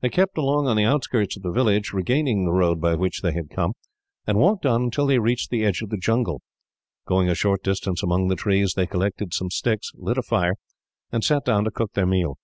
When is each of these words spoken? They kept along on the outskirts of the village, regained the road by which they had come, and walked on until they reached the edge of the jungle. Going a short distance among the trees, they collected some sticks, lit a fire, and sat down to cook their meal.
They 0.00 0.08
kept 0.08 0.36
along 0.38 0.66
on 0.66 0.76
the 0.76 0.82
outskirts 0.82 1.36
of 1.36 1.44
the 1.44 1.52
village, 1.52 1.92
regained 1.92 2.48
the 2.48 2.52
road 2.52 2.80
by 2.80 2.96
which 2.96 3.22
they 3.22 3.30
had 3.32 3.48
come, 3.48 3.74
and 4.26 4.38
walked 4.40 4.66
on 4.66 4.82
until 4.82 5.06
they 5.06 5.20
reached 5.20 5.50
the 5.50 5.64
edge 5.64 5.82
of 5.82 5.90
the 5.90 5.96
jungle. 5.96 6.42
Going 7.06 7.28
a 7.28 7.34
short 7.36 7.62
distance 7.62 8.02
among 8.02 8.26
the 8.26 8.34
trees, 8.34 8.72
they 8.74 8.88
collected 8.88 9.32
some 9.32 9.50
sticks, 9.50 9.92
lit 9.94 10.18
a 10.18 10.22
fire, 10.22 10.56
and 11.12 11.22
sat 11.22 11.44
down 11.44 11.62
to 11.62 11.70
cook 11.70 11.92
their 11.92 12.06
meal. 12.06 12.38